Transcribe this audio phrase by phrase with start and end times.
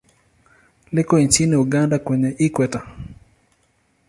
[0.91, 2.87] Liko nchini Uganda kwenye Ikweta.